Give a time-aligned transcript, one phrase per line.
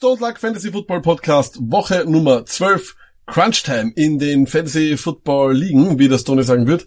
[0.00, 2.96] Stone Luck Fantasy Football Podcast, Woche Nummer 12,
[3.26, 6.86] Crunch Time in den Fantasy Football Ligen, wie das Tony sagen wird.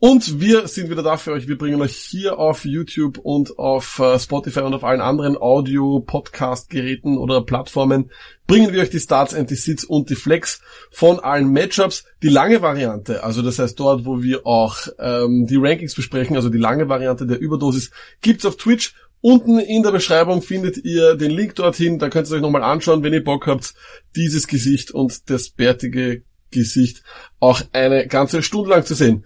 [0.00, 1.46] Und wir sind wieder da für euch.
[1.46, 7.18] Wir bringen euch hier auf YouTube und auf äh, Spotify und auf allen anderen Audio-Podcast-Geräten
[7.18, 8.10] oder Plattformen
[8.48, 10.60] bringen wir euch die Starts and die Sits und die Flex
[10.90, 12.04] von allen Matchups.
[12.20, 16.48] Die lange Variante, also das heißt dort, wo wir auch ähm, die Rankings besprechen, also
[16.48, 21.30] die lange Variante der Überdosis, gibt's auf Twitch Unten in der Beschreibung findet ihr den
[21.30, 23.74] Link dorthin, da könnt ihr euch nochmal anschauen, wenn ihr Bock habt,
[24.16, 27.02] dieses Gesicht und das bärtige Gesicht
[27.38, 29.24] auch eine ganze Stunde lang zu sehen.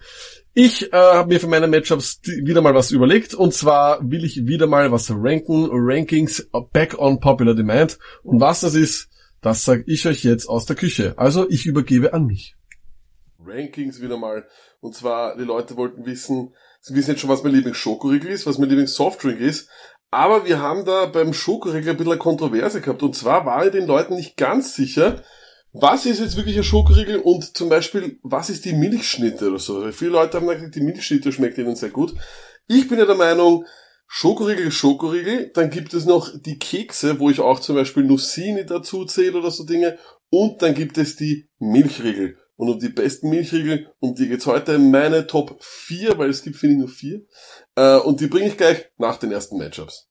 [0.53, 4.47] Ich äh, habe mir für meine Matchups wieder mal was überlegt und zwar will ich
[4.47, 9.09] wieder mal was ranken, Rankings back on popular demand und was das ist,
[9.41, 11.13] das sage ich euch jetzt aus der Küche.
[11.17, 12.55] Also ich übergebe an mich.
[13.45, 14.45] Rankings wieder mal
[14.79, 16.53] und zwar die Leute wollten wissen,
[16.87, 19.69] Sie wissen jetzt schon, was mein Lieblings-Schokoriegel ist, was mein Lieblings-Softdrink ist.
[20.11, 23.01] Aber wir haben da beim Schokoriegel ein bisschen eine Kontroverse gehabt.
[23.01, 25.23] Und zwar war ich den Leuten nicht ganz sicher,
[25.73, 29.81] was ist jetzt wirklich ein Schokoriegel und zum Beispiel, was ist die Milchschnitte oder so.
[29.81, 32.13] Weil viele Leute haben gesagt, die Milchschnitte schmeckt ihnen sehr gut.
[32.67, 33.65] Ich bin ja der Meinung,
[34.05, 35.49] Schokoriegel Schokoriegel.
[35.55, 39.49] Dann gibt es noch die Kekse, wo ich auch zum Beispiel Nussini dazu zähle oder
[39.49, 39.97] so Dinge.
[40.29, 42.37] Und dann gibt es die Milchriegel.
[42.57, 46.55] Und um die besten Milchriegel, um die geht's heute meine Top 4, weil es gibt,
[46.55, 47.21] finde ich, nur 4.
[47.75, 50.07] Äh, und die bringe ich gleich nach den ersten Matchups.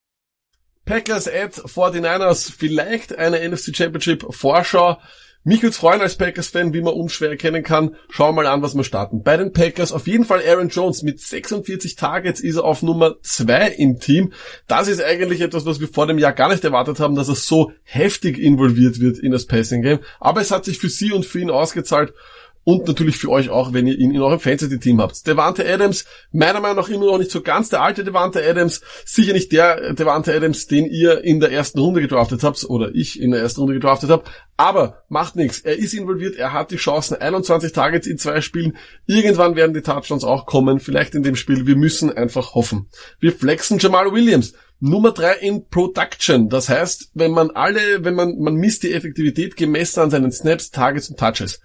[0.84, 4.98] Packers at 49ers, vielleicht eine NFC Championship Vorschau.
[5.46, 7.96] Mich würde freuen als Packers-Fan, wie man unschwer erkennen kann.
[8.08, 9.22] Schauen wir mal an, was wir starten.
[9.22, 11.02] Bei den Packers auf jeden Fall Aaron Jones.
[11.02, 14.32] Mit 46 Targets ist er auf Nummer 2 im Team.
[14.66, 17.34] Das ist eigentlich etwas, was wir vor dem Jahr gar nicht erwartet haben, dass er
[17.34, 19.98] so heftig involviert wird in das Passing-Game.
[20.18, 22.14] Aber es hat sich für sie und für ihn ausgezahlt
[22.64, 25.26] und natürlich für euch auch, wenn ihr ihn in eurem Fantasy-Team habt.
[25.26, 29.34] Devante Adams, meiner Meinung nach immer noch nicht so ganz der alte Devante Adams, sicher
[29.34, 33.30] nicht der Devante Adams, den ihr in der ersten Runde gedraftet habt oder ich in
[33.30, 34.24] der ersten Runde gedraftet habe,
[34.56, 35.60] aber macht nichts.
[35.60, 38.76] Er ist involviert, er hat die Chancen, 21 Targets in zwei Spielen.
[39.06, 41.66] Irgendwann werden die Touchdowns auch kommen, vielleicht in dem Spiel.
[41.66, 42.88] Wir müssen einfach hoffen.
[43.20, 44.54] Wir flexen Jamal Williams.
[44.80, 46.48] Nummer drei in Production.
[46.48, 50.70] Das heißt, wenn man alle, wenn man, man misst die Effektivität gemessen an seinen Snaps,
[50.70, 51.60] Targets und Touches.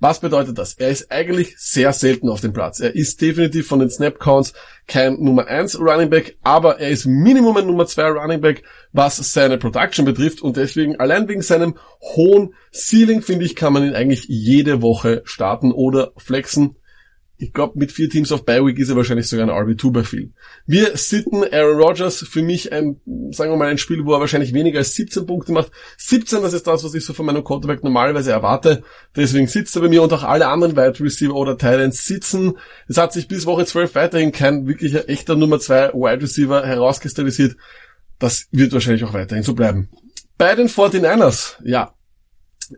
[0.00, 0.74] Was bedeutet das?
[0.74, 2.80] Er ist eigentlich sehr selten auf dem Platz.
[2.80, 4.54] Er ist definitiv von den Snap-Counts
[4.86, 8.62] kein Nummer 1 Running Back, aber er ist Minimum ein Nummer 2 Running Back,
[8.92, 13.84] was seine Production betrifft und deswegen allein wegen seinem hohen Ceiling, finde ich, kann man
[13.84, 16.76] ihn eigentlich jede Woche starten oder flexen
[17.40, 20.34] ich glaube, mit vier Teams auf Bi-Week ist er wahrscheinlich sogar ein RB2 bei vielen.
[20.66, 24.52] Wir sitten Aaron Rodgers für mich ein, sagen wir mal, ein Spiel, wo er wahrscheinlich
[24.52, 25.72] weniger als 17 Punkte macht.
[25.96, 28.82] 17, das ist das, was ich so von meinem Quarterback normalerweise erwarte.
[29.16, 32.58] Deswegen sitzt er bei mir und auch alle anderen Wide Receiver oder Titans sitzen.
[32.88, 37.56] Es hat sich bis Woche 12 weiterhin kein wirklicher echter Nummer 2 Wide Receiver herauskristallisiert.
[38.18, 39.88] Das wird wahrscheinlich auch weiterhin so bleiben.
[40.36, 41.94] Bei den 49ers, ja,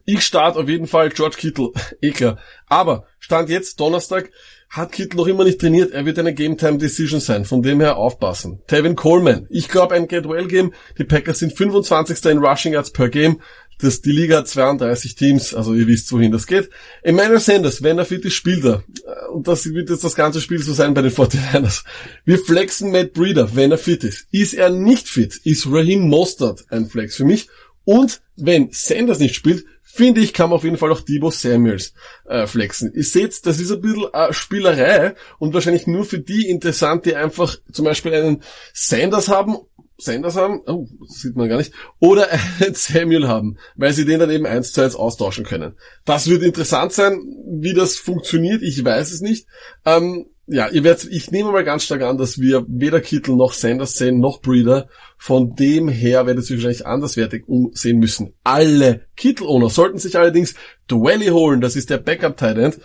[0.05, 2.39] ich starte auf jeden Fall George Kittle, eh klar.
[2.67, 4.31] Aber Stand jetzt Donnerstag
[4.69, 5.93] hat Kittle noch immer nicht trainiert.
[5.93, 7.45] Er wird eine Game Time Decision sein.
[7.45, 8.63] Von dem her aufpassen.
[8.67, 9.47] Tevin Coleman.
[9.51, 10.73] Ich glaube ein Get Well Game.
[10.99, 12.25] Die Packers sind 25.
[12.25, 13.41] in Rushing Yards per Game.
[13.83, 16.71] Das, die Liga hat 32 Teams, also ihr wisst, wohin das geht.
[17.03, 18.85] Emmanuel Sanders, wenn er fit ist, spielt er.
[19.33, 21.83] Und das wird jetzt das ganze Spiel so sein bei den 49ers.
[22.25, 24.29] Wir flexen Matt Breeder, wenn er fit ist.
[24.31, 27.49] Ist er nicht fit, ist Raheem Mostert ein Flex für mich.
[27.85, 31.93] Und wenn Sanders nicht spielt, finde ich, kann man auf jeden Fall auch Debo Samuels
[32.27, 32.93] äh, flexen.
[32.95, 37.15] Ihr seht, das ist ein bisschen äh, Spielerei und wahrscheinlich nur für die interessant, die
[37.15, 39.57] einfach zum Beispiel einen Sanders haben,
[39.99, 42.29] Sanders haben, oh, sieht man gar nicht, oder
[42.61, 45.75] einen Samuel haben, weil sie den dann eben eins zu eins austauschen können.
[46.05, 49.47] Das wird interessant sein, wie das funktioniert, ich weiß es nicht.
[49.85, 53.55] Ähm, ja, ihr werdet, ich nehme mal ganz stark an, dass wir weder Kittel noch
[53.55, 54.89] Sanders sehen, noch Breeder.
[55.17, 58.35] Von dem her werdet ihr wahrscheinlich anderswertig umsehen müssen.
[58.45, 60.55] Alle Kittel-Owner sollten sich allerdings
[60.91, 62.79] Dwelly holen, das ist der Backup-Tight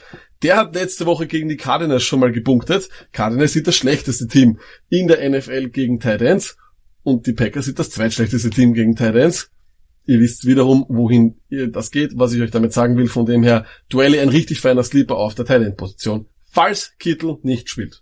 [0.43, 2.87] Der hat letzte Woche gegen die Cardinals schon mal gepunktet.
[3.11, 4.59] Cardinals sind das schlechteste Team
[4.89, 6.55] in der NFL gegen Tight
[7.03, 9.49] Und die Packers sind das zweitschlechteste Team gegen Tight
[10.05, 13.07] Ihr wisst wiederum, wohin das geht, was ich euch damit sagen will.
[13.07, 16.27] Von dem her, Dwelly ein richtig feiner Sleeper auf der Tight Position
[16.57, 18.01] falls Kittel nicht spielt.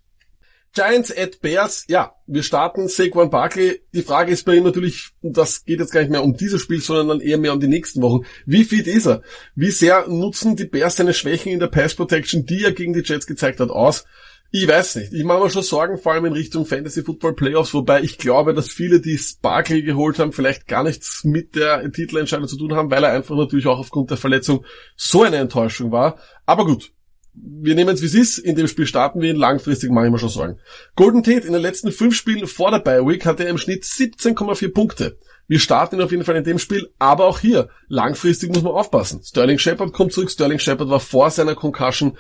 [0.73, 3.81] Giants at Bears, ja, wir starten Saquon Barkley.
[3.93, 6.79] Die Frage ist bei ihm natürlich, das geht jetzt gar nicht mehr um dieses Spiel,
[6.79, 8.25] sondern dann eher mehr um die nächsten Wochen.
[8.45, 9.23] Wie fit ist er?
[9.55, 13.03] Wie sehr nutzen die Bears seine Schwächen in der Pass Protection, die er gegen die
[13.03, 14.05] Jets gezeigt hat, aus?
[14.51, 15.11] Ich weiß nicht.
[15.11, 18.53] Ich mache mir schon Sorgen, vor allem in Richtung Fantasy Football Playoffs, wobei ich glaube,
[18.53, 22.89] dass viele, die Sparkle geholt haben, vielleicht gar nichts mit der Titelentscheidung zu tun haben,
[22.89, 24.63] weil er einfach natürlich auch aufgrund der Verletzung
[24.95, 26.19] so eine Enttäuschung war.
[26.45, 26.93] Aber gut,
[27.35, 30.11] wir nehmen es wie es ist, in dem Spiel starten wir ihn, langfristig mache ich
[30.11, 30.59] mir schon Sorgen.
[30.95, 33.83] Golden Tate in den letzten fünf Spielen vor der Bye Week hatte er im Schnitt
[33.83, 35.17] 17,4 Punkte.
[35.47, 38.73] Wir starten ihn auf jeden Fall in dem Spiel, aber auch hier, langfristig muss man
[38.73, 39.21] aufpassen.
[39.23, 42.17] Sterling Shepard kommt zurück, Sterling Shepard war vor seiner Concussion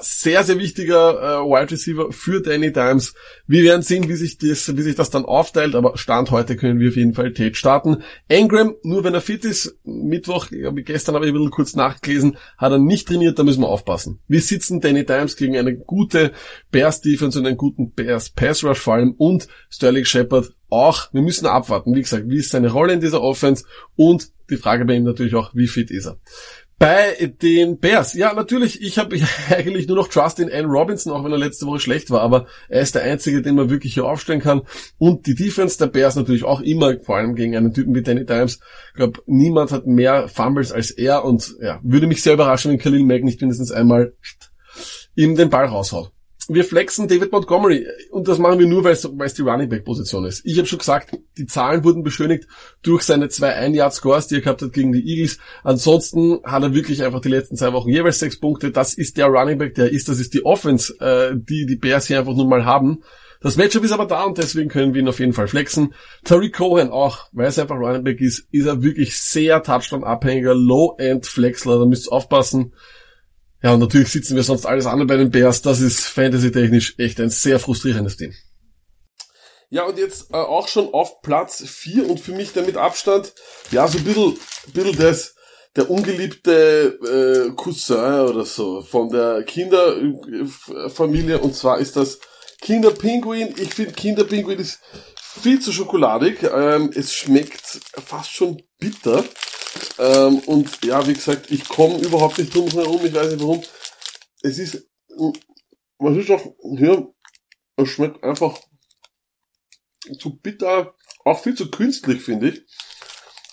[0.00, 3.14] sehr, sehr wichtiger äh, Wide Receiver für Danny Dimes.
[3.46, 6.80] Wir werden sehen, wie sich, das, wie sich das dann aufteilt, aber Stand heute können
[6.80, 8.02] wir auf jeden Fall Tate starten.
[8.28, 12.72] Engram, nur wenn er fit ist, Mittwoch, gestern habe ich ein bisschen kurz nachgelesen, hat
[12.72, 14.20] er nicht trainiert, da müssen wir aufpassen.
[14.26, 16.32] Wir sitzen Danny Dimes gegen eine gute
[16.70, 21.12] Bears Defense und einen guten Bears Pass Rush vor allem und Sterling Shepard auch.
[21.12, 23.64] Wir müssen abwarten, wie gesagt, wie ist seine Rolle in dieser Offense
[23.96, 26.18] und die Frage bei ihm natürlich auch, wie fit ist er.
[26.78, 29.16] Bei den Bears, ja natürlich, ich habe
[29.50, 32.46] eigentlich nur noch Trust in Ann Robinson, auch wenn er letzte Woche schlecht war, aber
[32.68, 34.62] er ist der Einzige, den man wirklich hier aufstellen kann.
[34.98, 38.24] Und die Defense der Bears natürlich auch immer, vor allem gegen einen Typen wie Danny
[38.26, 38.60] Dimes.
[38.88, 42.78] Ich glaube, niemand hat mehr Fumbles als er und ja, würde mich sehr überraschen, wenn
[42.78, 44.14] Khalil Mack nicht mindestens einmal
[45.14, 46.13] ihm den Ball raushaut
[46.48, 50.24] wir flexen David Montgomery und das machen wir nur, weil es die Running Back Position
[50.24, 50.44] ist.
[50.44, 52.46] Ich habe schon gesagt, die Zahlen wurden beschönigt
[52.82, 55.38] durch seine zwei Ein-Yard-Scores, die er gehabt hat gegen die Eagles.
[55.62, 58.70] Ansonsten hat er wirklich einfach die letzten zwei Wochen jeweils sechs Punkte.
[58.70, 60.08] Das ist der Running Back, der ist.
[60.08, 63.02] Das ist die Offense, äh, die die Bears hier einfach nur mal haben.
[63.40, 65.92] Das Matchup ist aber da und deswegen können wir ihn auf jeden Fall flexen.
[66.24, 71.78] Tariq Cohen auch, weil es einfach Running Back ist, ist er wirklich sehr Touchdown-abhängiger, Low-End-Flexler.
[71.78, 72.72] Da müsst ihr aufpassen.
[73.64, 75.62] Ja, und natürlich sitzen wir sonst alles andere bei den Bears.
[75.62, 78.34] Das ist fantasy-technisch echt ein sehr frustrierendes Team.
[79.70, 83.32] Ja, und jetzt äh, auch schon auf Platz 4 und für mich der mit Abstand,
[83.70, 84.36] ja, so ein bisschen,
[84.74, 85.34] bisschen das,
[85.76, 86.98] der ungeliebte
[87.48, 92.18] äh, Cousin oder so von der Kinderfamilie und zwar ist das
[92.60, 93.54] Kinderpinguin.
[93.56, 94.80] Ich finde Kinderpinguin ist
[95.16, 96.42] viel zu schokoladig.
[96.42, 99.24] Ähm, es schmeckt fast schon bitter.
[99.98, 103.62] Ähm, und ja, wie gesagt, ich komme überhaupt nicht drum herum, ich weiß nicht warum.
[104.42, 104.88] Es ist,
[105.98, 106.44] was ist doch
[106.76, 107.12] hier,
[107.76, 108.58] es schmeckt einfach
[110.18, 110.94] zu bitter,
[111.24, 112.62] auch viel zu künstlich, finde ich.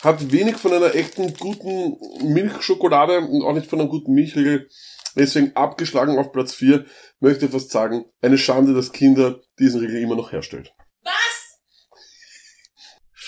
[0.02, 1.98] Hat wenig von einer echten guten
[2.34, 4.68] Milchschokolade und auch nicht von einem guten Milchriegel.
[5.16, 6.86] Deswegen abgeschlagen auf Platz 4,
[7.20, 10.74] möchte fast sagen, eine Schande, dass Kinder diesen Riegel immer noch herstellt.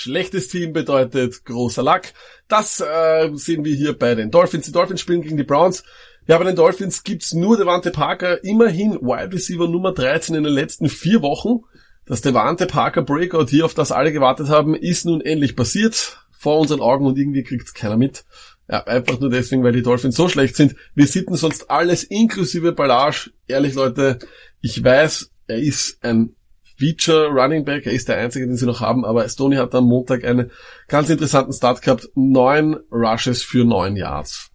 [0.03, 2.11] Schlechtes Team bedeutet großer Lack.
[2.49, 4.65] Das äh, sehen wir hier bei den Dolphins.
[4.65, 5.85] Die Dolphins spielen gegen die Browns.
[6.27, 10.51] Ja, bei den Dolphins gibt's nur Devante Parker, immerhin Wide Receiver Nummer 13 in den
[10.51, 11.61] letzten vier Wochen.
[12.05, 16.17] Das Devante Parker Breakout hier, auf das alle gewartet haben, ist nun endlich passiert.
[16.31, 18.25] Vor unseren Augen und irgendwie kriegt's keiner mit.
[18.69, 20.75] Ja, einfach nur deswegen, weil die Dolphins so schlecht sind.
[20.95, 23.31] Wir sitten sonst alles inklusive Ballage.
[23.47, 24.19] Ehrlich Leute,
[24.59, 26.35] ich weiß, er ist ein
[26.77, 27.85] Feature Running Back.
[27.85, 30.51] Er ist der einzige, den sie noch haben, aber Stoney hat am Montag einen
[30.87, 32.09] ganz interessanten Start gehabt.
[32.15, 34.51] Neun Rushes für neun Yards.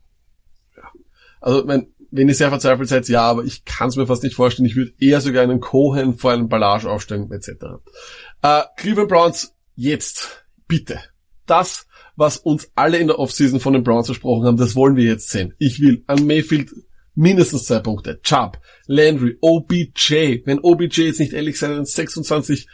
[0.77, 0.91] Ja.
[1.41, 4.35] Also, wenn, wenn ihr sehr verzweifelt seid, ja, aber ich kann es mir fast nicht
[4.35, 4.67] vorstellen.
[4.67, 7.51] Ich würde eher sogar einen Cohen vor einem Ballage aufstellen, etc.
[8.43, 11.01] Äh, Cleveland Browns, jetzt, bitte.
[11.47, 11.87] Das,
[12.17, 15.31] was uns alle in der Offseason von den Browns versprochen haben, das wollen wir jetzt
[15.31, 15.55] sehen.
[15.59, 16.71] Ich will an Mayfield
[17.19, 18.21] mindestens zwei Punkte.
[18.23, 20.43] Chubb, Landry, OBJ.
[20.45, 22.69] Wenn OBJ jetzt nicht ehrlich seinen 26,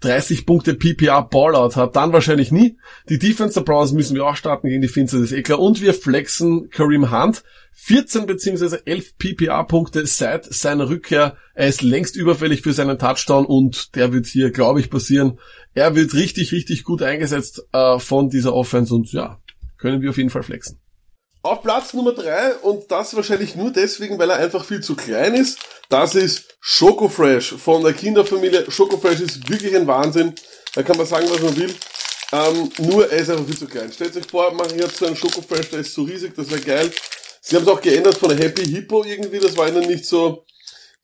[0.00, 2.78] 30 Punkte PPR Ballout hat, dann wahrscheinlich nie.
[3.10, 5.92] Die Defense der Browns müssen wir auch starten gegen die Finster des Eklar und wir
[5.92, 7.44] flexen Kareem Hunt.
[7.72, 8.78] 14 bzw.
[8.84, 11.36] 11 PPA Punkte seit seiner Rückkehr.
[11.54, 15.38] Er ist längst überfällig für seinen Touchdown und der wird hier, glaube ich, passieren.
[15.74, 19.38] Er wird richtig, richtig gut eingesetzt äh, von dieser Offense und ja,
[19.76, 20.78] können wir auf jeden Fall flexen.
[21.42, 25.34] Auf Platz Nummer drei und das wahrscheinlich nur deswegen, weil er einfach viel zu klein
[25.34, 28.70] ist, das ist Schoko Fresh von der Kinderfamilie.
[28.70, 30.34] Schoko Fresh ist wirklich ein Wahnsinn.
[30.74, 31.74] Da kann man sagen, was man will.
[32.32, 33.90] Ähm, nur er ist einfach viel zu klein.
[33.90, 36.60] Stellt euch vor, machen jetzt so einen Schoko Fresh, der ist so riesig, das wäre
[36.60, 36.90] geil.
[37.40, 40.44] Sie haben es auch geändert von Happy Hippo irgendwie, das war ihnen nicht so,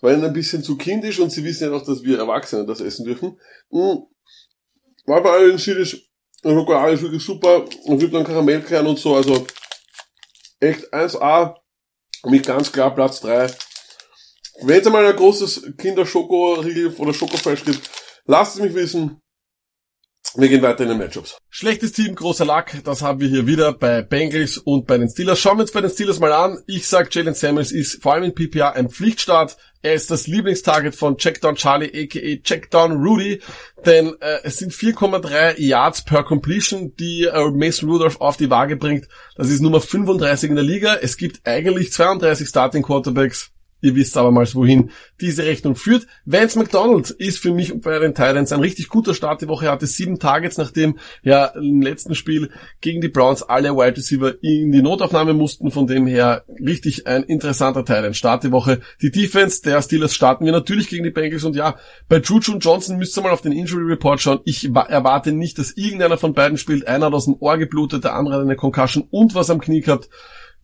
[0.03, 2.81] war ihnen ein bisschen zu kindisch und sie wissen ja auch, dass wir Erwachsene das
[2.81, 3.41] essen dürfen.
[3.71, 4.03] Mhm.
[5.07, 6.11] War bei allen Schiedisch,
[6.43, 9.47] Schokolade ist wirklich super und gibt dann Karamellkern und so, also
[10.61, 11.57] echt 1A,
[12.25, 13.47] mich ganz klar Platz 3.
[14.63, 17.91] Wenn es einmal ein großes Kinder-Schoko-Riegel oder Schokofleisch gibt,
[18.25, 19.21] lasst es mich wissen.
[20.35, 21.39] Wir gehen weiter in den Matchups.
[21.49, 25.39] Schlechtes Team, großer Lack, das haben wir hier wieder bei Bengals und bei den Steelers.
[25.39, 26.59] Schauen wir uns bei den Steelers mal an.
[26.67, 29.57] Ich sag, Jalen Samuels ist vor allem in PPA ein Pflichtstart.
[29.83, 33.41] Er ist das Lieblingstarget von Checkdown Charlie, aka Checkdown Rudy,
[33.85, 38.77] denn äh, es sind 4,3 Yards per Completion, die äh, Mason Rudolph auf die Waage
[38.77, 39.07] bringt.
[39.37, 40.97] Das ist Nummer 35 in der Liga.
[40.97, 43.53] Es gibt eigentlich 32 Starting Quarterbacks
[43.87, 44.91] Ihr wisst aber mal, wohin
[45.21, 46.09] diese Rechnung führt.
[46.25, 49.43] Vance McDonald ist für mich bei den Titans ein richtig guter Start.
[49.43, 52.51] Die Woche hatte sieben Targets, nachdem ja im letzten Spiel
[52.81, 55.71] gegen die Browns alle Wide Receiver in die Notaufnahme mussten.
[55.71, 58.81] Von dem her richtig ein interessanter Titan Start die Woche.
[59.03, 61.77] Die Defense der Steelers starten wir natürlich gegen die Bengals und ja,
[62.09, 64.41] bei Juju und Johnson müsst ihr mal auf den Injury Report schauen.
[64.47, 66.89] Ich erwarte nicht, dass irgendeiner von beiden spielt.
[66.89, 69.83] Einer hat aus dem Ohr geblutet, der andere hat eine Concussion und was am Knie
[69.83, 70.09] gehabt.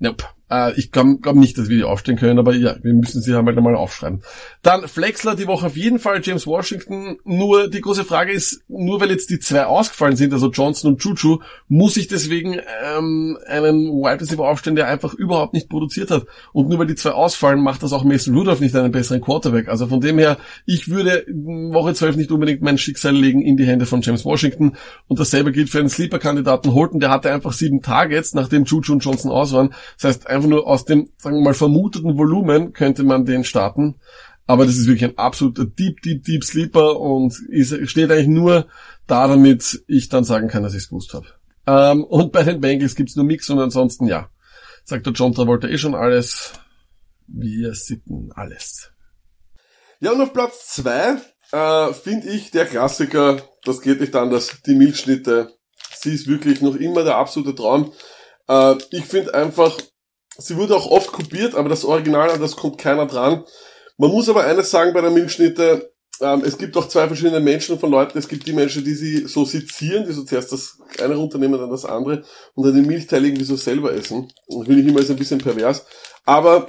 [0.01, 0.25] Nope.
[0.51, 3.35] Äh, ich glaube glaub nicht, dass wir die aufstehen können, aber ja, wir müssen sie
[3.35, 4.23] halt einmal aufschreiben.
[4.63, 7.19] Dann Flexler die Woche auf jeden Fall, James Washington.
[7.25, 11.03] Nur die große Frage ist, nur weil jetzt die zwei ausgefallen sind, also Johnson und
[11.03, 16.27] Juju, muss ich deswegen ähm, einen Wide Receiver aufstellen, der einfach überhaupt nicht produziert hat.
[16.53, 19.69] Und nur weil die zwei ausfallen, macht das auch Mason Rudolph nicht einen besseren Quarterback.
[19.69, 23.67] Also von dem her, ich würde Woche 12 nicht unbedingt mein Schicksal legen in die
[23.67, 24.77] Hände von James Washington.
[25.09, 29.05] Und dasselbe gilt für einen Sleeper-Kandidaten Holton, der hatte einfach sieben Targets, nachdem Juju und
[29.05, 29.75] Johnson aus waren.
[30.01, 33.97] Das heißt, einfach nur aus dem, sagen wir mal, vermuteten Volumen könnte man den starten.
[34.47, 38.67] Aber das ist wirklich ein absoluter Deep, Deep, Deep Sleeper und ist, steht eigentlich nur
[39.07, 41.27] da, damit ich dann sagen kann, dass ich es gewusst habe.
[41.67, 44.29] Ähm, und bei den Bengals gibt's nur Mix und ansonsten ja.
[44.85, 46.53] Sagt der John Travolta eh schon alles.
[47.29, 48.91] Wir sitten alles.
[50.01, 51.19] Ja, und auf Platz zwei
[51.53, 55.53] äh, finde ich der Klassiker, das geht nicht anders, die Milchschnitte.
[55.95, 57.93] Sie ist wirklich noch immer der absolute Traum.
[58.49, 59.77] Äh, ich finde einfach,
[60.47, 63.45] sie wurde auch oft kopiert, aber das Original, das kommt keiner dran.
[63.99, 67.79] Man muss aber eines sagen bei der Milchschnitte, ähm, es gibt auch zwei verschiedene Menschen
[67.79, 68.19] von Leuten.
[68.19, 71.71] Es gibt die Menschen, die sie so sezieren, die so zuerst das eine runternehmen, dann
[71.71, 74.33] das andere und dann den Milchteil irgendwie so selber essen.
[74.47, 75.85] Und finde ich immer ist ein bisschen pervers.
[76.25, 76.69] Aber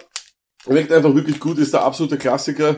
[0.65, 2.77] wirkt einfach wirklich gut, ist der absolute Klassiker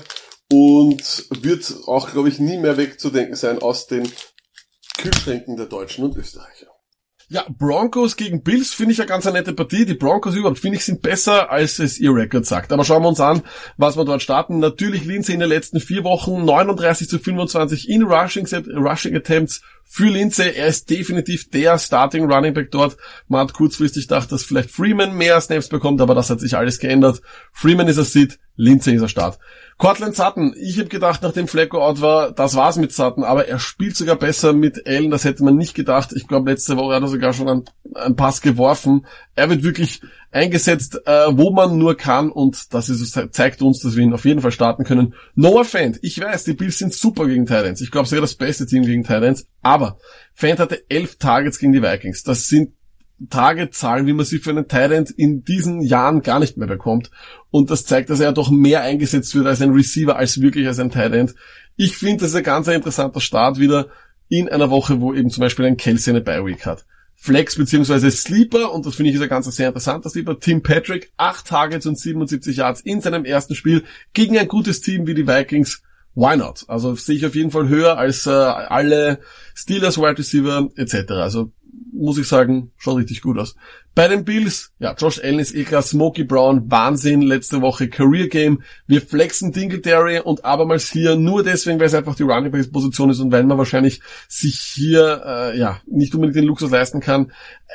[0.52, 4.10] und wird auch, glaube ich, nie mehr wegzudenken sein aus den
[4.98, 6.75] Kühlschränken der Deutschen und Österreicher.
[7.28, 9.86] Ja, Broncos gegen Bills finde ich eine ganz eine nette Partie.
[9.86, 12.72] Die Broncos überhaupt finde ich sind besser, als es ihr Record sagt.
[12.72, 13.42] Aber schauen wir uns an,
[13.78, 14.60] was wir dort starten.
[14.60, 20.08] Natürlich Lindsay in den letzten vier Wochen 39 zu 25 in Rushing, Rushing Attempts für
[20.08, 20.52] Lindsay.
[20.56, 22.96] Er ist definitiv der Starting Running Back dort.
[23.28, 26.78] Man hat kurzfristig gedacht, dass vielleicht Freeman mehr Snaps bekommt, aber das hat sich alles
[26.78, 27.22] geändert.
[27.52, 29.40] Freeman ist er Sit, Lindsay ist er Start.
[29.78, 33.60] Cortland Sutton, ich habe gedacht, nachdem Flecko out war, das war's mit Sutton, aber er
[33.60, 36.14] spielt sogar besser mit Allen, das hätte man nicht gedacht.
[36.16, 39.06] Ich glaube, letzte Woche hat er sogar schon einen, einen Pass geworfen.
[39.36, 43.98] Er wird wirklich eingesetzt, äh, wo man nur kann und das ist, zeigt uns, dass
[43.98, 45.14] wir ihn auf jeden Fall starten können.
[45.36, 47.82] Noah Fant, ich weiß, die Bills sind super gegen Titans.
[47.82, 49.98] Ich glaube, sogar das beste Team gegen Titans, aber
[50.34, 52.24] Fant hatte elf Targets gegen die Vikings.
[52.24, 52.74] Das sind
[53.30, 57.12] Targetzahlen, wie man sie für einen Tyrant in diesen Jahren gar nicht mehr bekommt.
[57.50, 60.80] Und das zeigt, dass er doch mehr eingesetzt wird als ein Receiver, als wirklich als
[60.80, 61.34] ein Tyrant.
[61.78, 63.88] Ich finde, das ist ein ganz interessanter Start wieder
[64.28, 66.86] in einer Woche, wo eben zum Beispiel ein Kelsey eine Bye-Week hat.
[67.16, 71.12] Flex beziehungsweise Sleeper, und das finde ich ist ein ganz sehr interessanter Sleeper, Tim Patrick,
[71.18, 75.28] 8 Targets und 77 Yards in seinem ersten Spiel gegen ein gutes Team wie die
[75.28, 75.82] Vikings.
[76.14, 76.66] Why not?
[76.68, 79.20] Also sehe ich auf jeden Fall höher als äh, alle
[79.54, 81.12] Steelers, Wide Receiver etc.
[81.12, 81.52] Also
[81.96, 83.56] muss ich sagen, schaut richtig gut aus.
[83.96, 88.28] Bei den Bills, ja, Josh Allen ist eh klar, Smokey Brown, Wahnsinn, letzte Woche Career
[88.28, 88.62] Game.
[88.88, 93.10] Wir flexen Dingletary und abermals hier nur deswegen, weil es einfach die Running Back Position
[93.10, 97.32] ist und weil man wahrscheinlich sich hier, äh, ja, nicht unbedingt den Luxus leisten kann,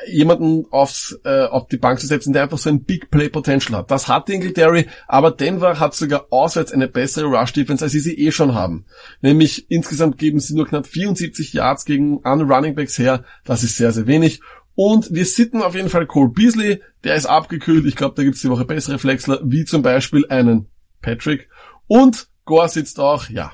[0.07, 3.79] jemanden aufs, äh, auf die Bank zu setzen, der einfach so ein Big Play Potential
[3.79, 3.89] hat.
[3.89, 8.17] Das hat Dingletary, aber Denver hat sogar auswärts eine bessere Rush Defense, als sie sie
[8.19, 8.85] eh schon haben.
[9.21, 13.23] Nämlich insgesamt geben sie nur knapp 74 Yards gegen an Running Backs her.
[13.43, 14.41] Das ist sehr, sehr wenig.
[14.75, 17.85] Und wir sitten auf jeden Fall Cole Beasley, der ist abgekühlt.
[17.85, 20.67] Ich glaube, da gibt's die Woche bessere Flexler, wie zum Beispiel einen
[21.01, 21.49] Patrick.
[21.87, 23.53] Und Gore sitzt auch, ja,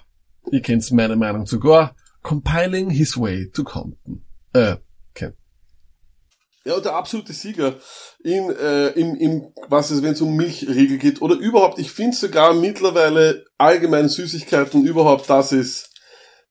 [0.51, 4.23] ihr kennt's meine Meinung zu Gore, compiling his way to Compton.
[4.53, 4.77] Äh,
[5.13, 5.33] Ken.
[6.65, 7.75] Ja, der absolute Sieger
[8.23, 12.15] in, äh, im, im, was ist, wenn es um Milchriegel geht, oder überhaupt, ich finde
[12.15, 15.89] sogar mittlerweile allgemein Süßigkeiten überhaupt, das ist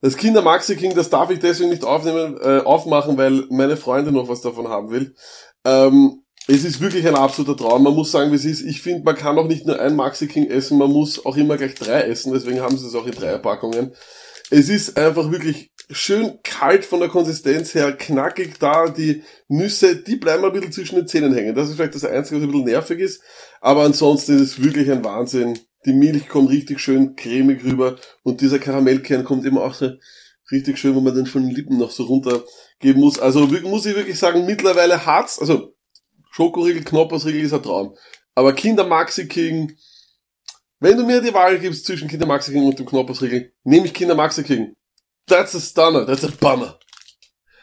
[0.06, 4.14] das Kinder Maxi King, das darf ich deswegen nicht aufnehmen, äh, aufmachen, weil meine Freundin
[4.14, 5.16] noch was davon haben will.
[5.64, 7.82] Ähm, es ist wirklich ein absoluter Traum.
[7.82, 8.62] Man muss sagen, wie es ist.
[8.62, 11.56] Ich finde, man kann auch nicht nur ein Maxi King essen, man muss auch immer
[11.56, 12.32] gleich drei essen.
[12.32, 13.94] Deswegen haben sie es auch in drei Packungen.
[14.48, 18.88] Es ist einfach wirklich schön kalt von der Konsistenz her, knackig da.
[18.88, 21.56] Die Nüsse, die bleiben ein bisschen zwischen den Zähnen hängen.
[21.56, 23.22] Das ist vielleicht das Einzige, was ein bisschen nervig ist.
[23.60, 28.40] Aber ansonsten ist es wirklich ein Wahnsinn die Milch kommt richtig schön cremig rüber und
[28.40, 29.92] dieser Karamellkern kommt immer auch so
[30.50, 33.18] richtig schön, wo man den von den Lippen noch so runtergeben muss.
[33.18, 35.74] Also muss ich wirklich sagen, mittlerweile hart's, also
[36.30, 37.96] Schokoriegel, Knoppersriegel ist ein Traum.
[38.34, 39.76] Aber Kinder Maxi King,
[40.80, 43.94] wenn du mir die Wahl gibst zwischen Kinder Maxi King und dem Knoppersriegel, nehme ich
[43.94, 44.74] Kinder Maxi King.
[45.26, 46.78] That's a stunner, that's a bummer.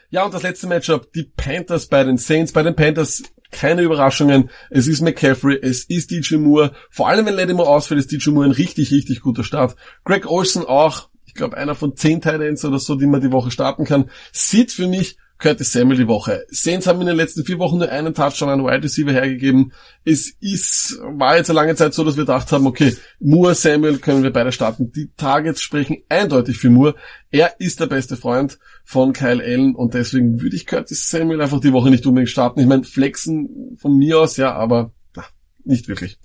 [0.09, 2.51] Ja, und das letzte Matchup, die Panthers bei den Saints.
[2.51, 3.23] Bei den Panthers
[3.53, 4.49] keine Überraschungen.
[4.69, 6.73] Es ist McCaffrey, es ist DJ Moore.
[6.89, 9.75] Vor allem, wenn Lattimore ausfällt, ist DJ Moore ein richtig, richtig guter Start.
[10.03, 13.51] Greg Olsen auch, ich glaube, einer von zehn Titans oder so, die man die Woche
[13.51, 14.09] starten kann.
[14.31, 16.45] Sieht für mich Curtis Samuel die Woche.
[16.47, 19.73] Saints haben in den letzten vier Wochen nur einen Touchdown an Wide Receiver hergegeben.
[20.05, 23.97] Es ist, war jetzt eine lange Zeit so, dass wir gedacht haben, okay, Moore, Samuel
[23.97, 24.93] können wir beide starten.
[24.93, 26.95] Die Targets sprechen eindeutig für Moore.
[27.29, 31.59] Er ist der beste Freund von Kyle Allen und deswegen würde ich Curtis Samuel einfach
[31.59, 32.61] die Woche nicht unbedingt starten.
[32.61, 35.25] Ich meine, flexen von mir aus, ja, aber na,
[35.65, 36.19] nicht wirklich.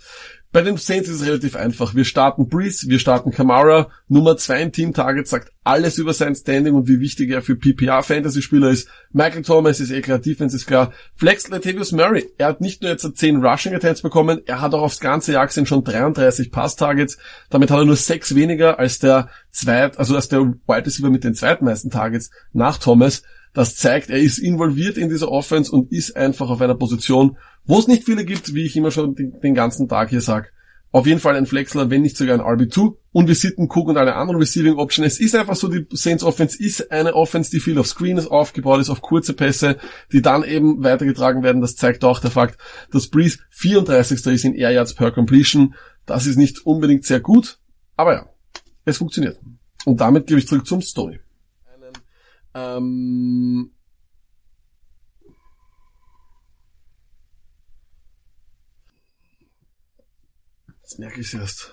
[0.50, 1.94] Bei den Saints ist es relativ einfach.
[1.94, 3.90] Wir starten Breeze, wir starten Kamara.
[4.08, 7.54] Nummer zwei im Team Target sagt alles über sein Standing und wie wichtig er für
[7.54, 8.88] PPR Fantasy Spieler ist.
[9.12, 10.92] Michael Thomas ist eh wenn es ist klar.
[11.14, 12.24] Flex Latavius Murray.
[12.38, 15.46] Er hat nicht nur jetzt 10 Rushing Attempts bekommen, er hat auch aufs ganze Jahr
[15.46, 17.18] gesehen schon 33 Pass Targets.
[17.50, 21.24] Damit hat er nur sechs weniger als der zweit, also als der Wide Receiver mit
[21.24, 23.22] den zweitmeisten Targets nach Thomas.
[23.52, 27.78] Das zeigt, er ist involviert in dieser Offense und ist einfach auf einer Position, wo
[27.78, 30.48] es nicht viele gibt, wie ich immer schon den, ganzen Tag hier sage.
[30.90, 32.96] Auf jeden Fall ein Flexler, wenn nicht sogar ein RB2.
[33.12, 35.04] Und wir sitten Cook und alle anderen Receiving Option.
[35.04, 38.80] Es ist einfach so, die Saints Offense ist eine Offense, die viel auf Screens aufgebaut
[38.80, 39.76] ist, auf kurze Pässe,
[40.12, 41.60] die dann eben weitergetragen werden.
[41.60, 42.58] Das zeigt auch der Fakt,
[42.90, 44.24] dass Breeze 34.
[44.26, 45.74] ist in Air Yards per Completion.
[46.06, 47.58] Das ist nicht unbedingt sehr gut,
[47.96, 48.26] aber ja,
[48.86, 49.38] es funktioniert.
[49.84, 51.20] Und damit gebe ich zurück zum Story.
[52.58, 53.70] Ähm
[60.80, 61.70] Jetzt merke ich es erst.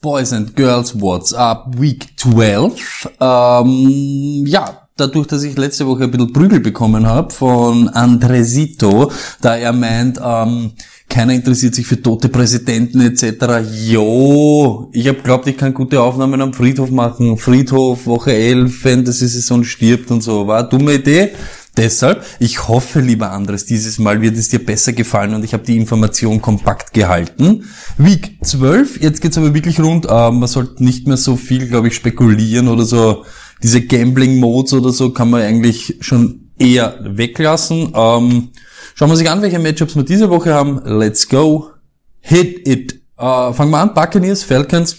[0.00, 1.78] Boys and Girls, what's up?
[1.78, 3.10] Week 12.
[3.20, 9.56] Ähm, ja, dadurch, dass ich letzte Woche ein bisschen Prügel bekommen habe von Andresito, da
[9.56, 10.72] er meint, ähm,
[11.08, 13.66] keiner interessiert sich für tote Präsidenten etc.
[13.86, 17.38] Jo, ich habe glaubt, ich kann gute Aufnahmen am Friedhof machen.
[17.38, 20.46] Friedhof, Woche 11, Fantasy-Saison stirbt und so.
[20.46, 21.30] War dumme Idee.
[21.78, 25.62] Deshalb, ich hoffe, lieber Andres, dieses Mal wird es dir besser gefallen und ich habe
[25.62, 27.66] die Information kompakt gehalten.
[27.96, 30.06] Week 12, jetzt geht's aber wirklich rund.
[30.06, 33.24] Äh, man sollte nicht mehr so viel, glaube ich, spekulieren oder so.
[33.62, 37.92] Diese Gambling-Modes oder so kann man eigentlich schon eher weglassen.
[37.94, 38.48] Ähm,
[38.98, 40.82] Schauen wir sich an, welche Matchups wir diese Woche haben.
[40.84, 41.70] Let's go.
[42.18, 42.94] Hit it.
[43.16, 43.94] Äh, fangen wir an.
[43.94, 44.96] Buccaneers, Falcons.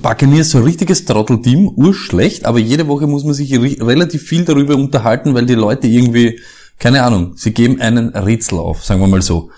[0.00, 4.76] Buccaneers, so ein richtiges Trottelteam, urschlecht, aber jede Woche muss man sich relativ viel darüber
[4.76, 6.38] unterhalten, weil die Leute irgendwie,
[6.78, 9.50] keine Ahnung, sie geben einen Rätsel auf, sagen wir mal so.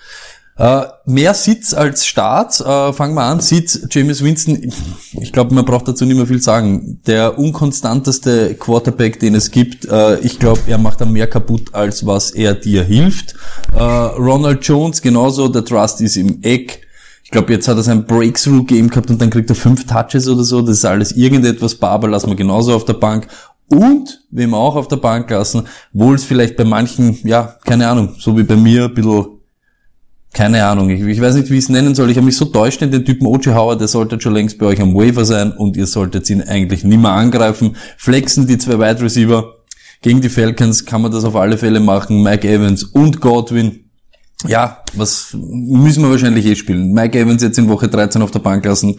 [0.59, 2.61] Äh, mehr Sitz als Start.
[2.61, 3.41] Äh, fangen wir an.
[3.41, 4.73] Sitz, James Winston.
[5.21, 7.01] Ich glaube, man braucht dazu nicht mehr viel sagen.
[7.07, 9.85] Der unkonstanteste Quarterback, den es gibt.
[9.85, 13.35] Äh, ich glaube, er macht da mehr kaputt, als was er dir hilft.
[13.75, 15.49] Äh, Ronald Jones genauso.
[15.49, 16.87] Der Trust ist im Eck.
[17.23, 20.45] Ich glaube, jetzt hat er sein Breakthrough-Game gehabt und dann kriegt er fünf Touches oder
[20.45, 20.63] so.
[20.63, 21.75] Das ist alles irgendetwas.
[21.75, 23.27] Barber lassen wir genauso auf der Bank.
[23.69, 28.15] Und, wir auch auf der Bank lassen, wohl es vielleicht bei manchen, ja, keine Ahnung,
[28.17, 29.36] so wie bei mir, ein bisschen
[30.37, 32.11] keine Ahnung, ich, ich weiß nicht, wie ich es nennen soll.
[32.11, 34.67] Ich habe mich so täuscht in den Typen Ochi Hauer, der sollte schon längst bei
[34.67, 37.75] euch am Waiver sein und ihr solltet ihn eigentlich nicht mehr angreifen.
[37.97, 39.55] Flexen die zwei Wide Receiver.
[40.03, 42.23] Gegen die Falcons kann man das auf alle Fälle machen.
[42.23, 43.89] Mike Evans und Godwin.
[44.47, 46.93] Ja, was müssen wir wahrscheinlich eh spielen.
[46.93, 48.99] Mike Evans jetzt in Woche 13 auf der Bank lassen.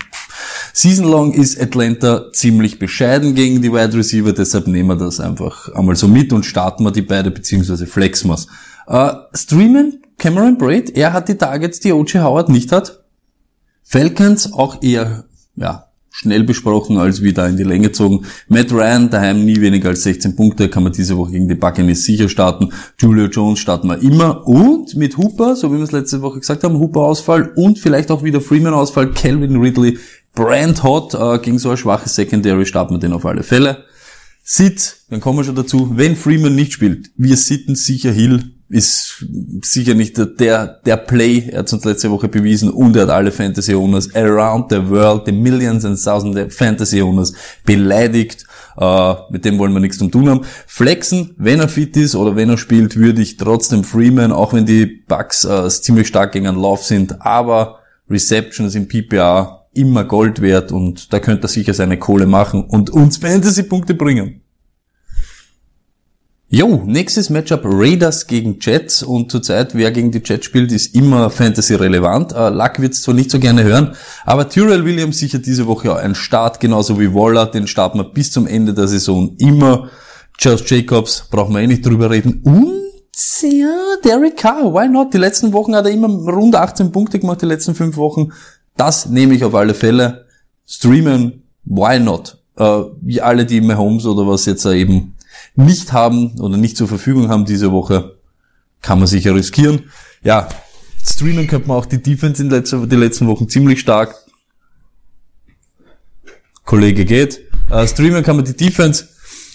[0.74, 5.70] Season long ist Atlanta ziemlich bescheiden gegen die Wide Receiver, deshalb nehmen wir das einfach
[5.76, 8.48] einmal so mit und starten wir die beide, beziehungsweise flexen wir's.
[8.90, 12.24] Uh, streamen Cameron Braid, er hat die Targets, die O.J.
[12.24, 13.04] Howard nicht hat.
[13.84, 15.26] Falcons auch eher,
[15.56, 18.26] ja, schnell besprochen als wieder in die Länge gezogen.
[18.48, 22.04] Matt Ryan daheim nie weniger als 16 Punkte, kann man diese Woche gegen die Buccaneers
[22.04, 22.74] sicher starten.
[22.98, 26.64] Julio Jones starten wir immer und mit Hooper, so wie wir es letzte Woche gesagt
[26.64, 30.00] haben, Hooper Ausfall und vielleicht auch wieder Freeman Ausfall, Calvin Ridley,
[30.34, 33.86] Brand Hot äh, gegen so ein schwaches Secondary starten wir den auf alle Fälle.
[34.44, 39.26] Sit, dann kommen wir schon dazu, wenn Freeman nicht spielt, wir sitten sicher Hill, ist
[39.62, 43.32] sicher nicht der, der Play, er hat uns letzte Woche bewiesen und er hat alle
[43.32, 47.34] Fantasy Owners around the world, the millions and thousands Fantasy Owners
[47.66, 48.46] beleidigt.
[48.80, 50.42] Uh, mit dem wollen wir nichts zu tun haben.
[50.68, 54.68] Flexen, wenn er fit ist oder wenn er spielt, würde ich trotzdem Freeman, auch wenn
[54.68, 60.42] die Bugs uh, ziemlich stark gegen einen Lauf sind, aber Receptions im PPA immer Gold
[60.42, 64.42] wert und da könnte er sicher seine Kohle machen und uns Fantasy-Punkte bringen.
[66.50, 71.30] Jo, nächstes Matchup Raiders gegen Jets und zurzeit, wer gegen die Jets spielt, ist immer
[71.30, 72.32] Fantasy-relevant.
[72.32, 75.98] Uh, Luck wird's zwar nicht so gerne hören, aber Tyrell Williams sicher diese Woche auch
[75.98, 79.90] ein Start, genauso wie Waller, den starten wir bis zum Ende der Saison immer.
[80.38, 82.42] Charles Jacobs, brauchen wir eh nicht drüber reden.
[82.46, 82.94] Und
[83.42, 85.14] ja, Derek Carr, why not?
[85.14, 88.32] Die letzten Wochen hat er immer rund 18 Punkte gemacht, die letzten fünf Wochen.
[88.78, 90.28] Das nehme ich auf alle Fälle.
[90.66, 92.38] Streamen, why not?
[92.56, 95.17] Äh, wie alle, die Mahomes oder was jetzt eben
[95.56, 98.18] nicht haben oder nicht zur Verfügung haben diese Woche,
[98.82, 99.84] kann man sicher riskieren.
[100.24, 100.48] Ja,
[101.06, 104.16] streamen könnte man auch die Defense in letzter, die letzten Wochen ziemlich stark.
[106.66, 107.42] Kollege geht.
[107.70, 109.08] Äh, streamen kann man die Defense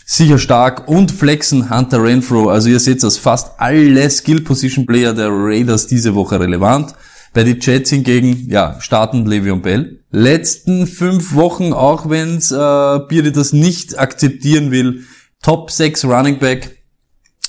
[0.05, 2.51] sicher stark und flexen Hunter Renfro.
[2.51, 6.95] Also ihr seht das, fast alle Skill Position Player der Raiders diese Woche relevant.
[7.35, 10.01] Bei den Jets hingegen, ja, starten Le'Veon Bell.
[10.11, 15.05] Letzten fünf Wochen, auch wenn's äh, Beardy das nicht akzeptieren will,
[15.43, 16.79] Top 6 Running Back.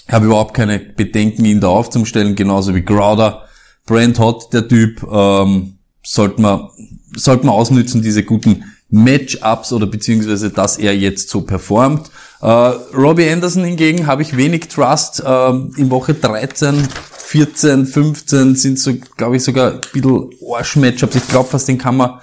[0.07, 3.43] Ich habe überhaupt keine Bedenken, ihn da aufzustellen, genauso wie Crowder.
[3.85, 6.69] Brand Hot, der Typ, ähm, sollte man,
[7.15, 12.11] sollte man ausnützen, diese guten Matchups oder beziehungsweise, dass er jetzt so performt.
[12.41, 15.23] Äh, Robbie Anderson hingegen habe ich wenig Trust.
[15.25, 16.87] Äh, in Woche 13
[17.33, 21.15] 14, 15 sind so, glaube ich, sogar ein bisschen Arsch-Matchups.
[21.15, 22.19] Ich glaube fast, den kann man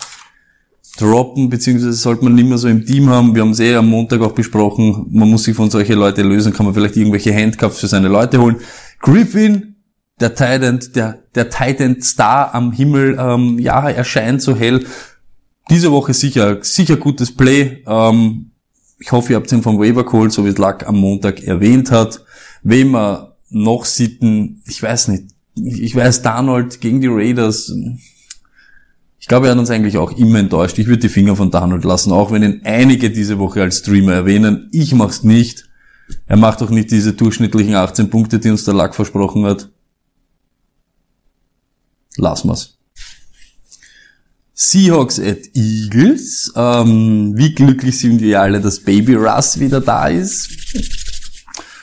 [1.00, 3.34] droppen, beziehungsweise sollte man nicht mehr so im Team haben.
[3.34, 5.06] Wir haben es eh am Montag auch besprochen.
[5.10, 8.40] Man muss sich von solchen Leuten lösen, kann man vielleicht irgendwelche Handcuffs für seine Leute
[8.40, 8.56] holen.
[9.00, 9.76] Griffin,
[10.20, 14.84] der Titan, der, der Titan Star am Himmel, ähm, ja, erscheint so hell.
[15.70, 17.82] Diese Woche sicher, sicher gutes Play.
[17.86, 18.50] Ähm,
[18.98, 21.90] ich hoffe, ihr habt ihn vom Waiver geholt, so wie es Luck am Montag erwähnt
[21.90, 22.22] hat.
[22.62, 27.72] Wem er noch sitten, ich weiß nicht, ich weiß, Darnold gegen die Raiders,
[29.20, 30.78] ich glaube, er hat uns eigentlich auch immer enttäuscht.
[30.78, 34.14] Ich würde die Finger von Darnold lassen, auch wenn ihn einige diese Woche als Streamer
[34.14, 34.70] erwähnen.
[34.72, 35.68] Ich mach's nicht.
[36.26, 39.68] Er macht auch nicht diese durchschnittlichen 18 Punkte, die uns der Lack versprochen hat.
[42.16, 42.78] Lassen wir's.
[44.54, 46.52] Seahawks at Eagles.
[46.56, 50.50] Ähm, wie glücklich sind wir alle, dass Baby Russ wieder da ist.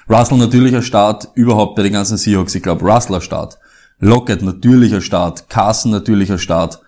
[0.09, 2.55] Russell natürlicher Start, überhaupt bei den ganzen Seahawks.
[2.55, 3.59] Ich glaube, Russler Start.
[3.99, 5.49] Lockett natürlicher Start.
[5.49, 6.79] Carson natürlicher Start.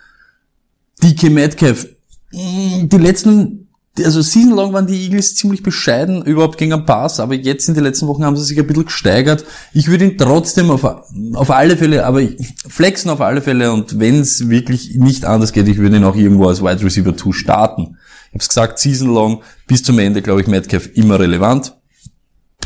[1.04, 1.88] DK Metcalf.
[2.32, 7.20] Mm, die letzten, also season long waren die Eagles ziemlich bescheiden, überhaupt gegen einen Pass,
[7.20, 9.46] aber jetzt in den letzten Wochen haben sie sich ein bisschen gesteigert.
[9.74, 12.22] Ich würde ihn trotzdem auf, auf alle Fälle, aber
[12.68, 16.16] flexen auf alle Fälle und wenn es wirklich nicht anders geht, ich würde ihn auch
[16.16, 17.98] irgendwo als Wide Receiver 2 starten.
[18.28, 21.76] Ich habe es gesagt, season long bis zum Ende, glaube ich, Metcalf immer relevant.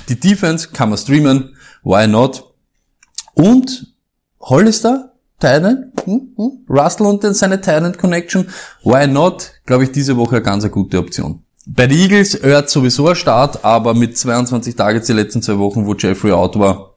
[0.10, 2.54] Die Defense kann man streamen, why not?
[3.34, 3.96] Und
[4.42, 5.13] Hollister,
[5.44, 8.48] Titan, hm, hm, Russell und seine Titan Connection,
[8.84, 9.52] why not?
[9.66, 11.44] Glaube ich, diese Woche eine ganz gute Option.
[11.66, 15.86] Bei den Eagles hört sowieso ein Start, aber mit 22 Tagen die letzten zwei Wochen,
[15.86, 16.96] wo Jeffrey out war,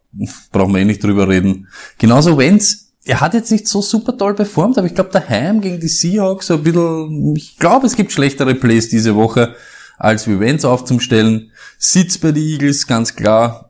[0.53, 1.67] brauchen wir eh nicht drüber reden.
[1.99, 5.81] Genauso Wenz, er hat jetzt nicht so super toll performt, aber ich glaube daheim gegen
[5.81, 9.57] die Seahawks so ein bisschen, ich glaube es gibt schlechtere Plays diese Woche
[9.99, 11.51] als wie Wenz aufzustellen.
[11.79, 13.66] Sitz bei den Eagles, ganz klar.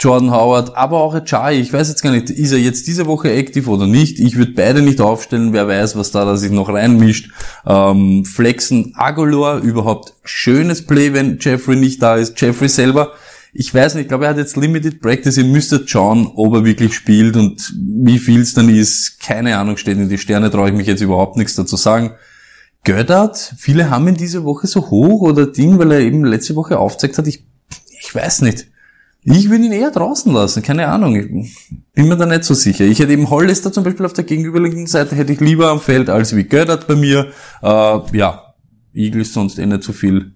[0.00, 1.58] Jordan Howard, aber auch Achai.
[1.60, 4.18] Ich weiß jetzt gar nicht, ist er jetzt diese Woche aktiv oder nicht?
[4.18, 5.52] Ich würde beide nicht aufstellen.
[5.52, 7.30] Wer weiß, was da, da sich noch reinmischt.
[7.66, 12.40] Ähm, Flexen, Agolor, überhaupt schönes Play, wenn Jeffrey nicht da ist.
[12.40, 13.12] Jeffrey selber,
[13.52, 15.36] ich weiß nicht, ich glaube, er hat jetzt Limited Practice.
[15.36, 19.20] Ihr müsstet schauen, ob er wirklich spielt und wie viel es dann ist.
[19.20, 22.12] Keine Ahnung, steht in die Sterne, traue ich mich jetzt überhaupt nichts dazu sagen.
[22.84, 26.78] Göttert, viele haben ihn diese Woche so hoch oder Ding, weil er eben letzte Woche
[26.78, 27.44] aufzeigt hat, ich,
[28.00, 28.68] ich weiß nicht.
[29.24, 31.14] Ich würde ihn eher draußen lassen, keine Ahnung.
[31.94, 32.84] Bin mir da nicht so sicher.
[32.84, 36.08] Ich hätte eben Hollister zum Beispiel auf der gegenüberliegenden Seite hätte ich lieber am Feld
[36.08, 37.32] als wie Göttert bei mir.
[37.62, 38.54] Äh, ja,
[38.94, 40.32] Eagles sonst eh nicht so viel.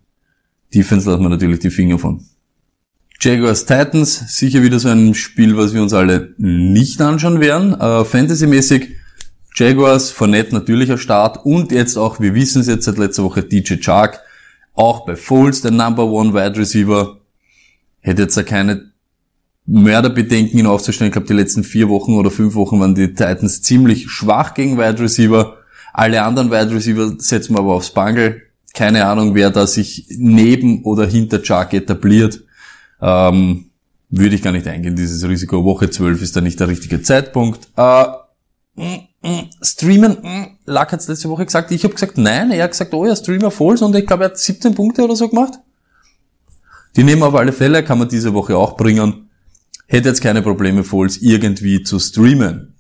[0.74, 2.24] Defense lassen wir natürlich die Finger von.
[3.20, 7.80] Jaguars Titans, sicher wieder so ein Spiel, was wir uns alle nicht anschauen werden.
[7.80, 8.96] Äh, Fantasy-mäßig
[9.54, 13.76] Jaguars, Fournette natürlicher Start und jetzt auch, wir wissen es jetzt seit letzter Woche, DJ
[13.76, 14.20] Chark,
[14.74, 17.20] auch bei Foles der Number One Wide Receiver,
[18.02, 18.92] hätte jetzt ja keine
[19.64, 21.08] Mörderbedenken, ihn aufzustellen.
[21.08, 24.76] Ich glaube, die letzten vier Wochen oder fünf Wochen waren die Titans ziemlich schwach gegen
[24.76, 25.56] Wide Receiver.
[25.92, 28.42] Alle anderen Wide Receiver setzen wir aber aufs Bangel.
[28.74, 32.42] Keine Ahnung, wer da sich neben oder hinter Chark etabliert.
[33.00, 33.66] Ähm,
[34.08, 35.64] würde ich gar nicht eingehen, dieses Risiko.
[35.64, 37.68] Woche 12 ist da nicht der richtige Zeitpunkt.
[37.76, 38.04] Äh,
[38.74, 41.70] mm, mm, streamen, mm, Lack hat's letzte Woche gesagt.
[41.70, 42.50] Ich habe gesagt, nein.
[42.50, 45.16] Er hat gesagt, oh ja, Streamer Falls und ich glaube, er hat 17 Punkte oder
[45.16, 45.54] so gemacht.
[46.96, 49.30] Die nehmen auf alle Fälle, kann man diese Woche auch bringen.
[49.86, 52.74] Hätte jetzt keine Probleme, Falls irgendwie zu streamen.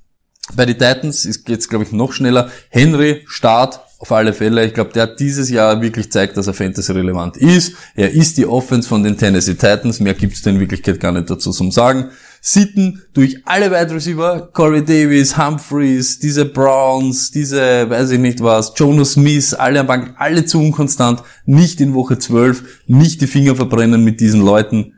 [0.54, 2.50] Bei den Titans jetzt, glaube ich, noch schneller.
[2.68, 4.66] Henry, Start, auf alle Fälle.
[4.66, 7.74] Ich glaube, der hat dieses Jahr wirklich zeigt, dass er Fantasy relevant ist.
[7.94, 10.00] Er ist die Offense von den Tennessee Titans.
[10.00, 12.10] Mehr gibt's in Wirklichkeit gar nicht dazu zum Sagen.
[12.44, 18.72] Sitten durch alle Wide Receiver, Corey Davis, Humphreys, diese Browns, diese, weiß ich nicht was,
[18.74, 23.54] Jonas Smith, alle am Bank, alle zu unkonstant, nicht in Woche 12, nicht die Finger
[23.54, 24.94] verbrennen mit diesen Leuten.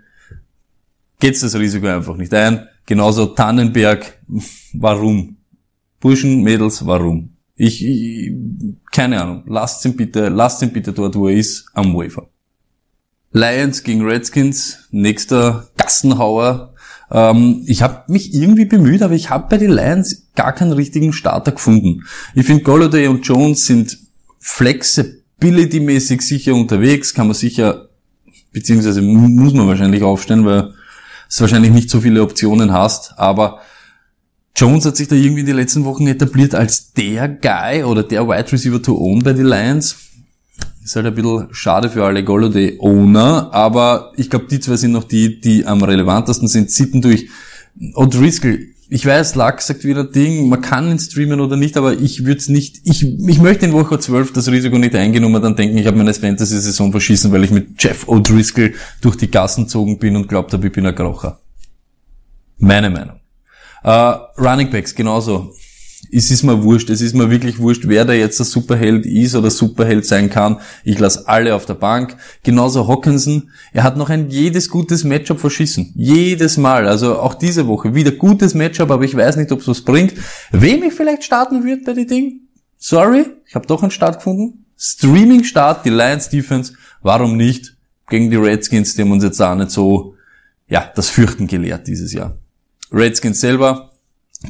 [1.21, 2.67] Geht's das Risiko einfach nicht ein.
[2.87, 4.19] Genauso Tannenberg,
[4.73, 5.37] warum?
[6.01, 7.37] Burschen, Mädels, warum?
[7.57, 8.33] Ich, ich
[8.91, 9.45] keine Ahnung.
[9.47, 12.27] Lasst ihn bitte, lasst ihn bitte dort, wo er ist, am Wafer.
[13.33, 16.74] Lions gegen Redskins, nächster Gassenhauer.
[17.15, 21.13] Ähm, ich habe mich irgendwie bemüht, aber ich habe bei den Lions gar keinen richtigen
[21.13, 22.03] Starter gefunden.
[22.35, 23.99] Ich finde Golladay und Jones sind
[24.41, 27.89] flexibility-mäßig sicher unterwegs, kann man sicher,
[28.53, 30.75] beziehungsweise muss man wahrscheinlich aufstellen, weil
[31.29, 33.61] es wahrscheinlich nicht so viele Optionen hast, aber
[34.57, 38.27] Jones hat sich da irgendwie in den letzten Wochen etabliert als der Guy oder der
[38.29, 39.97] Wide Receiver to own bei den Lions.
[40.85, 45.05] Ist halt ein bisschen schade für alle Golladay-Owner, aber ich glaube, die zwei sind noch
[45.05, 46.71] die, die am relevantesten sind.
[46.71, 47.31] Sitten durch
[47.95, 48.67] O'Driscoll.
[48.91, 52.39] Ich weiß, Luck sagt wieder Ding, man kann ihn streamen oder nicht, aber ich würde
[52.39, 55.79] es nicht, ich, ich möchte in Woche 12 das Risiko nicht eingehen und dann denken,
[55.79, 60.17] ich habe meine Fantasy-Saison verschissen, weil ich mit Jeff O'Driscoll durch die Gassen gezogen bin
[60.17, 61.41] und glaubt habe, ich bin ein Krocher.
[62.59, 63.21] Meine Meinung.
[63.83, 65.55] Uh, Running Backs, genauso
[66.11, 69.35] es ist mir wurscht, es ist mir wirklich wurscht, wer da jetzt der Superheld ist
[69.35, 70.61] oder Superheld sein kann.
[70.85, 72.17] Ich lasse alle auf der Bank.
[72.43, 75.93] Genauso Hawkinson, er hat noch ein jedes gutes Matchup verschissen.
[75.95, 76.87] Jedes Mal.
[76.87, 80.15] Also auch diese Woche wieder gutes Matchup, aber ich weiß nicht, ob es was bringt.
[80.53, 82.49] Wem ich vielleicht starten würde bei den Dingen?
[82.79, 84.65] Sorry, ich habe doch einen Start gefunden.
[84.77, 86.75] Streaming-Start, die Lions Defense.
[87.03, 87.77] Warum nicht?
[88.09, 90.15] Gegen die Redskins, die haben uns jetzt auch nicht so,
[90.69, 92.37] ja, das Fürchten gelehrt dieses Jahr.
[92.93, 93.94] Redskins selber,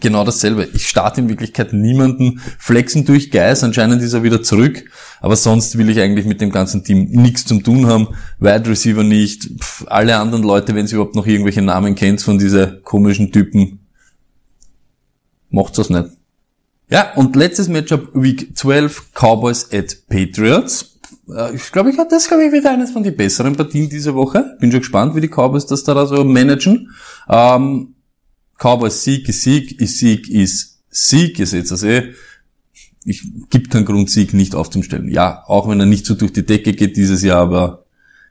[0.00, 0.68] genau dasselbe.
[0.74, 2.40] Ich starte in Wirklichkeit niemanden.
[2.58, 4.84] Flexen durch Geis, anscheinend ist er wieder zurück.
[5.20, 8.08] Aber sonst will ich eigentlich mit dem ganzen Team nichts zu tun haben.
[8.38, 9.48] Wide Receiver nicht.
[9.60, 13.80] Pff, alle anderen Leute, wenn sie überhaupt noch irgendwelche Namen kennt von diese komischen Typen,
[15.50, 16.08] macht's das nicht.
[16.90, 20.98] Ja, und letztes Matchup, Week 12, Cowboys at Patriots.
[21.28, 24.14] Äh, ich glaube, ich hatte das, glaube ich, wieder eines von den besseren Partien diese
[24.14, 24.56] Woche.
[24.60, 26.90] Bin schon gespannt, wie die Cowboys das da so managen.
[27.28, 27.93] Ähm,
[28.58, 32.14] Cowboys Sieg ist Sieg, ist Sieg ist Sieg, ihr seht das eh.
[33.04, 35.08] Ich gibt keinen Grund, Sieg nicht aufzustellen.
[35.08, 37.84] Ja, auch wenn er nicht so durch die Decke geht dieses Jahr, aber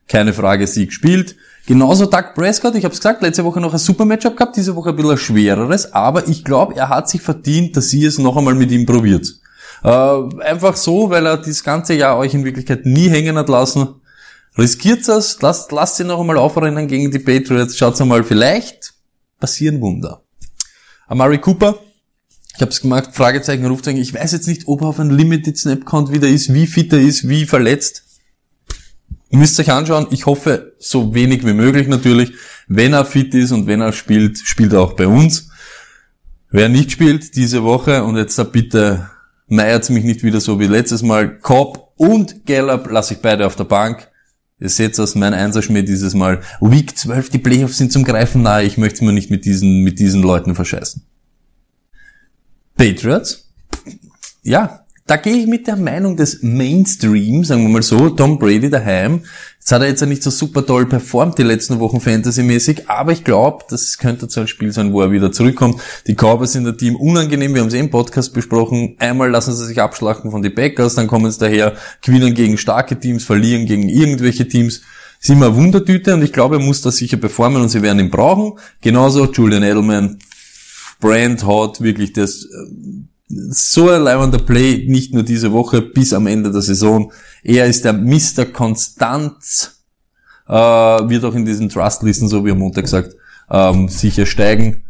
[0.08, 1.36] keine Frage, Sieg spielt.
[1.66, 4.76] Genauso Doug Prescott, ich habe es gesagt, letzte Woche noch ein super Matchup gehabt, diese
[4.76, 8.18] Woche ein bisschen ein schwereres, aber ich glaube, er hat sich verdient, dass ihr es
[8.18, 9.28] noch einmal mit ihm probiert.
[9.84, 9.90] Äh,
[10.42, 13.96] einfach so, weil er das ganze Jahr euch in Wirklichkeit nie hängen hat lassen.
[14.58, 18.93] Riskiert es, lasst, lasst ihn noch einmal aufrennen gegen die Patriots, schaut einmal, vielleicht
[19.44, 20.24] passieren Wunder.
[21.06, 21.78] Amari Cooper,
[22.56, 24.00] ich habe es gemacht, Fragezeichen, Rufzeichen.
[24.00, 26.94] Ich weiß jetzt nicht, ob er auf einem Limited Snap Count wieder ist, wie fit
[26.94, 28.04] er ist, wie verletzt.
[29.32, 30.08] Ihr müsst euch anschauen.
[30.12, 32.32] Ich hoffe, so wenig wie möglich natürlich.
[32.70, 35.50] Wenn er fit ist und wenn er spielt, spielt er auch bei uns.
[36.50, 39.10] Wer nicht spielt diese Woche und jetzt da bitte
[39.48, 41.38] meiert mich nicht wieder so wie letztes Mal.
[41.40, 44.08] Cobb und Gallup lasse ich beide auf der Bank.
[44.60, 46.42] Ihr seht das, mein Einserschmied dieses Mal.
[46.62, 48.64] Week 12, die Playoffs sind zum Greifen nahe.
[48.64, 51.04] Ich möchte mir nicht mit diesen, mit diesen Leuten verscheißen.
[52.76, 53.50] Patriots?
[54.44, 58.70] Ja, da gehe ich mit der Meinung des Mainstream, sagen wir mal so, Tom Brady
[58.70, 59.24] daheim.
[59.64, 63.24] Jetzt hat er jetzt nicht so super toll performt die letzten Wochen fantasymäßig, aber ich
[63.24, 65.80] glaube, das könnte so ein Spiel sein, wo er wieder zurückkommt.
[66.06, 68.98] Die Cowboys sind der Team unangenehm, wir haben es eh im Podcast besprochen.
[69.00, 73.00] Einmal lassen sie sich abschlachten von den Packers, dann kommen sie daher, gewinnen gegen starke
[73.00, 74.82] Teams, verlieren gegen irgendwelche Teams.
[75.22, 78.12] Ist immer Wundertüte und ich glaube, er muss da sicher performen und sie werden ihn
[78.12, 78.60] brauchen.
[78.82, 80.20] Genauso Julian Edelman,
[81.00, 82.48] Brand hat wirklich das äh,
[83.50, 87.12] so ein leibender Play, nicht nur diese Woche, bis am Ende der Saison.
[87.44, 88.46] Er ist der Mr.
[88.46, 89.84] Konstanz,
[90.48, 93.16] äh, wird auch in diesen Trustlisten, so wie am Montag gesagt,
[93.50, 94.84] ähm, sicher steigen.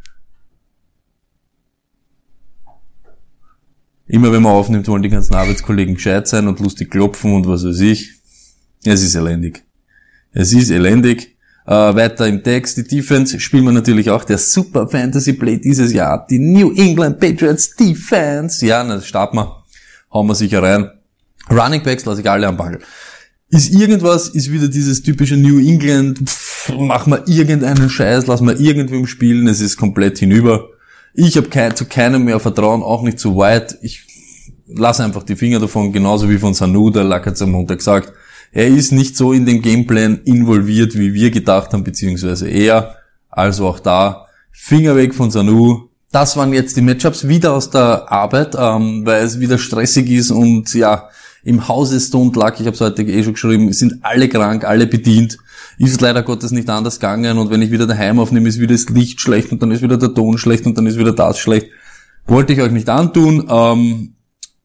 [4.08, 7.66] Immer wenn man aufnimmt, wollen die ganzen Arbeitskollegen gescheit sein und lustig klopfen und was
[7.66, 8.12] weiß ich.
[8.84, 9.64] Es ist elendig.
[10.32, 11.33] Es ist elendig.
[11.66, 15.94] Äh, weiter im Text, die Defense spielen wir natürlich auch der Super Fantasy Play dieses
[15.94, 16.28] Jahr.
[16.30, 18.66] Die New England Patriots Defense.
[18.66, 19.64] Ja, na, starten wir.
[20.12, 20.92] Hauen wir sicher rein.
[21.50, 22.80] Running Backs lasse ich alle am Ball.
[23.50, 28.60] Ist irgendwas, ist wieder dieses typische New England, pff, mach mal irgendeinen Scheiß, lass mal
[28.60, 30.70] irgendwem spielen, es ist komplett hinüber.
[31.14, 33.78] Ich habe kein, zu keinem mehr Vertrauen, auch nicht zu White.
[33.84, 34.08] Ich
[34.66, 38.12] lasse einfach die Finger davon, genauso wie von Sanu, der Lack hat am Montag gesagt
[38.54, 42.96] er ist nicht so in den Gameplan involviert, wie wir gedacht haben, beziehungsweise er.
[43.30, 45.90] Also auch da, Finger weg von Sanu.
[46.12, 50.30] Das waren jetzt die Matchups wieder aus der Arbeit, ähm, weil es wieder stressig ist
[50.30, 51.10] und ja,
[51.44, 54.86] im Hause Stone Luck, ich habe es heute eh schon geschrieben, sind alle krank, alle
[54.86, 55.38] bedient.
[55.80, 58.88] Ist leider Gottes nicht anders gegangen und wenn ich wieder daheim aufnehme, ist wieder das
[58.90, 61.68] Licht schlecht und dann ist wieder der Ton schlecht und dann ist wieder das schlecht.
[62.28, 63.48] Wollte ich euch nicht antun.
[63.50, 64.13] Ähm,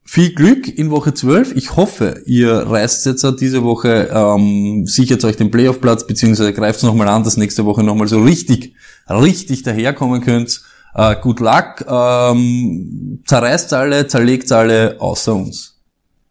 [0.09, 1.55] viel Glück in Woche 12.
[1.55, 6.83] Ich hoffe, ihr reißt jetzt diese Woche, ähm, sichert euch den Playoff-Platz, beziehungsweise greift es
[6.83, 8.73] nochmal an, dass nächste Woche nochmal so richtig,
[9.07, 10.63] richtig daherkommen könnt.
[10.95, 11.85] Uh, good luck.
[11.87, 15.79] Ähm, zerreißt alle, zerlegt alle, außer uns.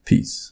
[0.05, 0.48] Peace.